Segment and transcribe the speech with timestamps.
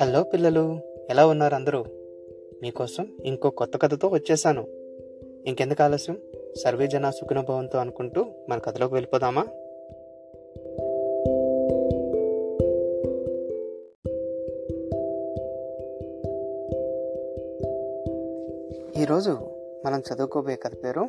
[0.00, 0.78] Hello పిల్లలు
[1.10, 1.84] ఎలా ఉన్నారు అందరూ?
[2.62, 4.66] మీకోసం ఇంకో కొత్త కథతో వచ్చేసాను.
[5.46, 6.18] ఇంకెందుకు ఆలస్యం?
[6.64, 9.42] సర్వే జన సుఖనుభవంతో అనుకుంటూ మన కథలోకి వెళ్ళిపోదామా?
[19.02, 19.30] ఈరోజు
[19.86, 21.08] మనం చదువుకోబోయే కథ పేరు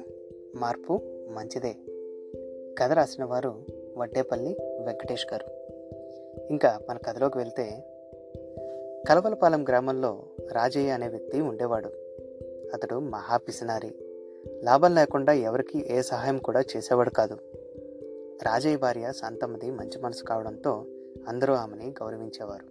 [0.55, 0.99] మార్పు
[1.31, 1.75] మంచిదే.
[2.77, 3.53] కథ రాసిన వారు
[3.97, 5.45] వడ్డేపల్లి వెంకటేష్ గారు.
[6.49, 7.83] ఇంకా మన కథలోకి వెళ్తే
[9.07, 11.89] కలవలపాలెం గ్రామంలో రాజయ్య అనే వ్యక్తి ఉండేవాడు.
[12.73, 13.95] అతడు మహా పిసినారి
[14.63, 17.37] లాభం లేకుండా ఎవరికి ఏ సహాయం కూడా చేసేవాడు కాదు.
[18.43, 20.85] రాజయ్య భార్య శాంతమ్మది మంచి మనసు కావడంతో
[21.27, 22.65] అందరూ ఆమెని గౌరవించేవారు.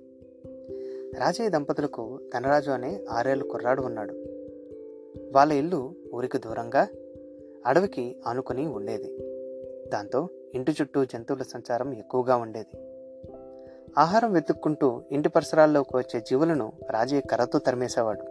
[1.21, 4.15] రాజయ్య దంపతులకు ధనరాజు అనే ఆరేళ్ళు కుర్రాడు ఉన్నాడు.
[5.33, 6.89] వాళ్ళ ఇల్లు ఊరికి దూరంగా
[7.67, 9.19] అడవికి ఆనుకుని ఉండేది.
[9.89, 12.88] దాంతో ఇంటి చుట్టూ జంతువుల సంచారం ఎక్కువగా ఉండేది.
[13.99, 18.23] ఆహారం వెతుక్కుంటూ ఇంటి పరిసరాల్లోకి వచ్చే జీవులను రాజయ్య కర్రతో తరిమేసేవాడు.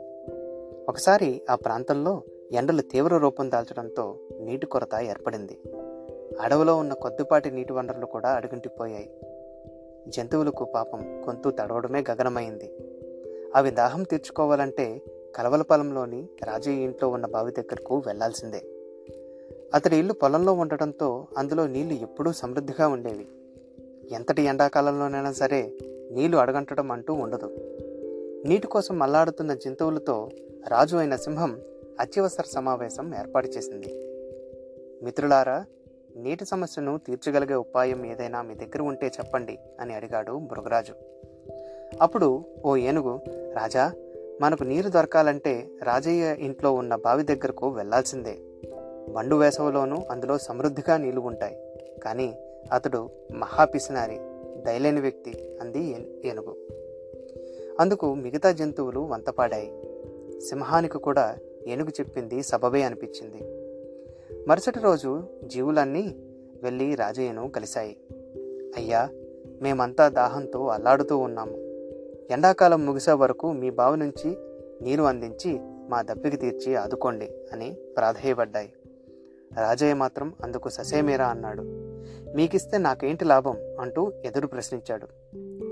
[0.89, 5.59] ఒకసారి ఆ ప్రాంతంలో ఎండలు తీవ్ర రూపం దాల్చడంతో నీటి కొరత ఏర్పడింది.
[6.41, 9.09] అడవిలో ఉన్న కొద్దిపాటి నీటి వనరులు కూడా అడుగుంటిపోయాయి.
[10.07, 12.71] జంతువులకు పాపం గొంతు తడవడమే గగనమైంది.
[13.55, 15.01] అవి దాహం తీర్చుకోవాలంటే
[15.35, 18.61] కలవలపాలెంలోని రాజయ్య ఇంట్లో ఉన్న బావి దగ్గరకు వెళ్ళాల్సిందే.
[19.73, 23.27] అతడి ఇల్లు పొలంలో ఉండటంతో అందులో నీళ్ళు ఎప్పుడూ సమృద్ధిగా ఉండేవి.
[24.11, 25.71] ఎంతటి ఎండాకాలంలోనైనా సరే
[26.11, 27.45] నీళ్ళు అడగంటడం అంటూ ఉండదు.
[28.45, 30.29] నీటి కోసం మల్లాడుతున్న జంతువులతో
[30.67, 31.57] రాజు అయిన సింహం
[31.99, 34.13] అత్యవసర సమావేశం ఏర్పాటు చేసింది.
[35.03, 35.65] మిత్రులారా
[36.15, 40.93] నీటి సమస్యను తీర్చగలిగే ఉపాయం ఏదైనా మీ దగ్గర ఉంటే చెప్పండి అని అడిగాడు మృగరాజు.
[42.01, 43.19] అప్పుడు ఓ ఏనుగు
[43.53, 43.91] రాజా
[44.41, 48.37] మనకు నీరు దొరకాలంటే రాజయ్య ఇంట్లో ఉన్న బావి దగ్గరకు వెళ్ళాల్సిందే.
[49.13, 51.57] మండు వేసవిలోనూ అందులో సమృద్ధిగా నీళ్ళు ఉంటాయి.
[52.03, 52.35] కానీ
[52.71, 54.19] అతడు మహాపిసినారి
[54.61, 56.55] దయలేని వ్యక్తి అంది ఏనుగు.
[57.79, 59.83] అందుకు మిగతా జంతువులు వంతపాడాయి.
[60.41, 61.37] సింహానికి కూడా
[61.67, 63.67] ఏనుగు చెప్పింది సబబే అనిపించింది.
[64.47, 66.15] మరుసటి రోజు జీవులన్నీ
[66.63, 67.97] వెళ్ళి రాజయ్యను కలిశాయి.
[68.77, 69.09] అయ్యా
[69.61, 71.57] మేమంతా దాహంతో అల్లాడుతూ ఉన్నాము.
[72.33, 74.35] ఎండాకాలం ముగిసే వరకు మీ బావి నుంచి
[74.81, 75.59] నీరు అందించి
[75.89, 78.73] మా దప్పికి తీర్చి ఆదుకోండి అని ప్రాధేయపడ్డాయి.
[79.57, 81.86] రాజయ్య మాత్రం అందుకు ససేమేరా అన్నాడు.
[82.35, 83.57] మీకిస్తే నాకేంటి లాభం?
[83.79, 85.07] అంటూ ఎదురు ప్రశ్నించాడు.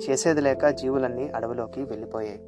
[0.10, 2.40] చేసేది లేక జీవులన్నీ అడవిలోకి వెళ్ళిపోయాయి.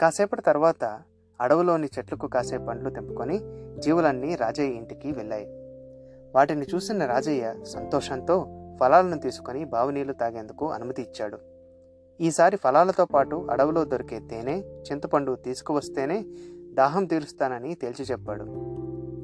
[0.00, 1.02] కాసేపటి తర్వాత
[1.40, 3.40] అడవిలోని చెట్లకు కాసే పండ్లు తెంపుకొని
[3.80, 5.46] జీవులన్నీ రాజయ్య ఇంటికి వెళ్ళాయి.
[6.34, 8.46] వాటిని చూసిన రాజయ్య సంతోషంతో
[8.80, 11.38] ఫలాలను తీసుకొని బావినీళ్ళు తాగేందుకు అనుమతి ఇచ్చాడు.
[12.20, 16.24] ఈసారి ఫలాలతో పాటు అడవిలో దొరికే తేనె చింతపండు తీసుకువస్తేనే
[16.74, 18.42] దాహం తీరుస్తానని తేల్చి చెప్పాడు.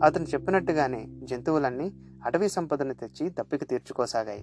[0.05, 1.93] అతను చెప్పినట్టుగానే జంతువులన్నీ
[2.25, 4.43] అటవీ సంపదను తెచ్చి దప్పిక తీర్చుకోసాగాయి.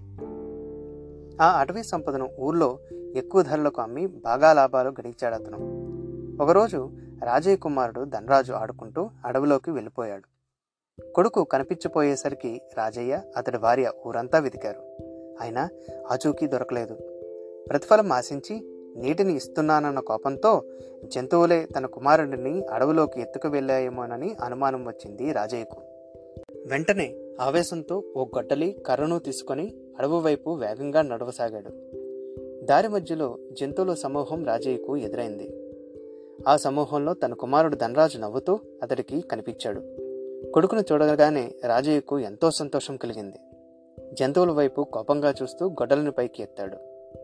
[1.41, 2.79] ఆ అటవీ సంపదను ఊర్లో
[3.15, 5.57] ఎక్కువ ధరలకు అమ్మి బాగా లాభాలు గడించాడు అతను.
[6.43, 6.89] ఒకరోజు
[7.23, 10.37] రాజయ్య కుమారుడు ధనరాజు ఆడుకుంటూ అడవిలోకి వెళ్ళిపోయాడు.
[11.13, 14.79] కొడుకు కనిపించిపోయేసరికి రాజయ్య అతడి భార్య ఊరంతా వెతికారు.
[15.41, 15.69] అయినా
[16.11, 16.93] ఆచూకీ దొరకలేదు.
[17.69, 18.61] ప్రతిఫలం ఆశించి
[18.97, 20.63] నీటిని ఇస్తున్నానన్న కోపంతో
[21.03, 25.81] జంతువులే తన కుమారుడిని అడవిలోకి ఎత్తుకు వెళ్ళాయేమోనని అనుమానం వచ్చింది రాజయ్యకు.
[26.65, 31.71] వెంటనే ఆవేశంతో ఓ గొడ్డలి కర్రను తీసుకొని అడవు వైపు వేగంగా నడవసాగాడు.
[32.65, 35.53] దారి మధ్యలో జంతువుల సమూహం రాజయ్యకు ఎదురైంది.
[36.47, 39.81] ఆ సమూహంలో తన కుమారుడు ధనరాజు నవ్వుతూ అతడికి కనిపించాడు.
[40.51, 43.37] కొడుకును చూడగానే రాజయ్యకు ఎంతో సంతోషం కలిగింది.
[44.13, 46.77] జంతువుల వైపు కోపంగా చూస్తూ గొడ్డలను పైకి ఎత్తాడు.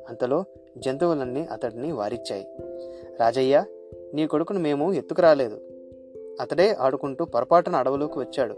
[0.10, 0.44] అంతలో
[0.78, 2.48] జంతువులన్నీ అతడిని వారిచ్చాయి.
[3.20, 3.64] రాజయ్య
[4.14, 5.62] నీ కొడుకును మేము ఎత్తుకురాలేదు
[6.42, 8.56] అతడే ఆడుకుంటూ పొరపాటున అడవులోకి వచ్చాడు.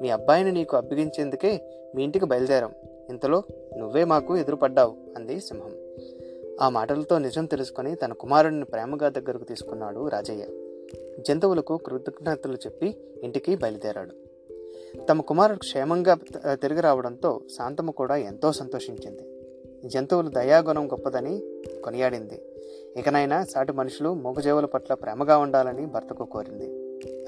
[0.00, 1.60] మీ అబ్బాయిని నీకు అప్పగించేందుకే
[1.94, 2.72] మీ ఇంటికి బయలుదేరాం.
[3.10, 3.42] ఇంతలో
[3.76, 5.72] నువ్వే మాకు ఎదురుపడ్డావు అంది సింహం.
[6.60, 10.46] ఆ మాటలతో నిజం తెలుసుకొని తన కుమారుడిని ప్రేమగా దగ్గరకు తీసుకున్నాడు రాజయ్య.
[11.28, 14.30] జంతువులకు కృతజ్ఞతలు చెప్పి ఇంటికి బయలుదేరాడు.
[15.04, 16.18] తమ కుమారుడు క్షేమంగా
[16.54, 19.22] తిరిగి రావడంతో శాంతమ్మ కూడా ఎంతో సంతోషించింది.
[19.88, 21.42] జంతువులు దయాగుణం గొప్పదని
[21.84, 22.42] కొనియాడింది.
[22.96, 26.79] ఇకనైనా సాటి మనుషులు మూగజీవుల పట్ల ప్రేమగా ఉండాలని భర్తకు కోరింది.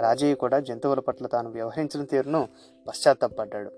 [0.03, 2.49] రాజయ్య కూడా జంతువుల పట్ల తాను వ్యవహరించిన తీరును
[2.89, 3.71] పశ్చాత్తాపడ్డాడు.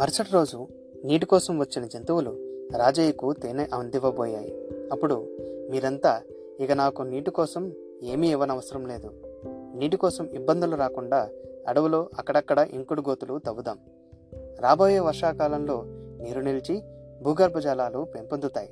[0.00, 0.68] మరుసటి రోజు
[1.04, 2.30] నీటి కోసం వచ్చిన జంతువులు
[2.76, 4.68] రాజయ్యకు తేనె అందివ్వబోయాయి.
[4.92, 5.36] అప్పుడు
[5.70, 6.22] మీరంతా
[6.60, 9.10] ఇక నాకు నీటి కోసం ఏమీ ఇవ్వనవసరం లేదు.
[9.74, 11.28] నీటి కోసం ఇబ్బందులు రాకుండా
[11.68, 13.78] అడవులో అక్కడక్కడ ఇంకుడు గోతులు తవ్వుదాం.
[14.60, 15.82] రాబోయే వర్షాకాలంలో
[16.20, 16.82] నీరు నిలిచి
[17.22, 18.70] భూగర్భ జలాలు పెంపొందుతాయి.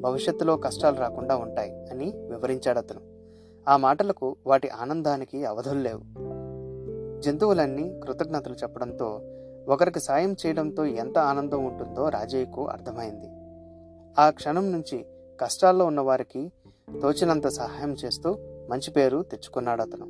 [0.00, 3.15] భవిష్యత్తులో కష్టాలు రాకుండా ఉంటాయి అని వివరించాడు అతను.
[3.68, 6.00] ఆ మాటలకు వాటి ఆనందానికి అవధులు లేవు.
[7.20, 9.20] జంతువులన్నీ కృతజ్ఞతలు చెప్పడంతో
[9.68, 13.26] ఒకరికి సాయం చేయడంతో ఎంత ఆనందం ఉంటుందో రాజయ్యకు అర్థమైంది.
[14.18, 15.06] ఆ క్షణం నుంచి
[15.40, 16.52] కష్టాల్లో ఉన్నవారికి
[17.02, 18.36] తోచినంత సహాయం చేస్తూ
[18.70, 20.06] మంచి పేరు తెచ్చుకున్నాడు అతను.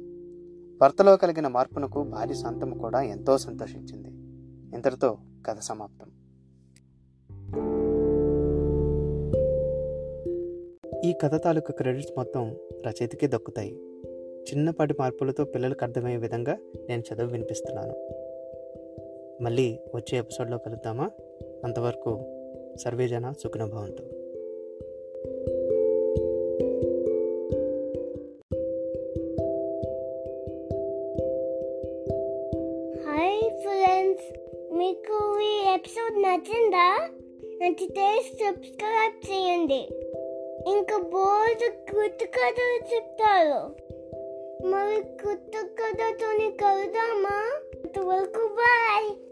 [0.78, 4.08] భర్తలో కలిగిన మార్పునకు భార్య శాంతము కూడా ఎంతో సంతోషించింది.
[4.76, 6.25] ఇంతటితో కథ సమాప్తం.
[11.06, 12.56] ఈ కథ తాలూకు క్రెడిట్స్ మొత్తం
[12.86, 13.74] రచయితకే దక్కుతాయి.
[14.50, 16.58] చిన్నపాటి మార్పులతో పిల్లలకు అర్థమయ్యే విధంగా
[16.88, 17.94] నేను చదువు వినిపిస్తున్నాను.
[19.42, 21.10] మళ్ళీ వచ్చే ఎపిసోడ్లో కలుద్దామా?
[21.64, 22.18] అంతవరకు
[22.76, 24.02] సర్వేజన సుఖనభవంతు.
[33.06, 34.38] హాయ్ ఫ్రెండ్స్
[34.74, 37.10] మీకు ఈ ఎపిసోడ్ నచ్చిందా?
[37.62, 39.95] నచ్చితే సబ్స్క్రైబ్ చేయండి.
[40.66, 43.74] ఇంకా బోర్డు కొత్త కథలు చెప్తారు.
[44.66, 49.25] మరి కొత్త కథతోని కలుదామా అంతవరకు బాయ్.